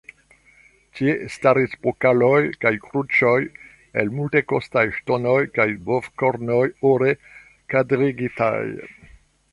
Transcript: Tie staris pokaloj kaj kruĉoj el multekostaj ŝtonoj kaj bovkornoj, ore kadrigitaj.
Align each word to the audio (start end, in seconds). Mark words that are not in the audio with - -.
Tie 0.99 1.11
staris 1.33 1.75
pokaloj 1.87 2.39
kaj 2.65 2.71
kruĉoj 2.85 3.35
el 4.03 4.09
multekostaj 4.21 4.85
ŝtonoj 4.97 5.39
kaj 5.59 5.69
bovkornoj, 5.91 6.65
ore 6.95 7.15
kadrigitaj. 7.75 8.61